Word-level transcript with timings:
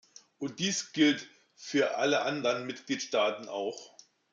Und 0.39 0.57
dies 0.57 0.93
gilt 0.93 1.27
für 1.53 1.95
alle 1.97 2.23
anderen 2.23 2.65
Mitgliedstaaten 2.65 3.47
auch. 3.47 3.95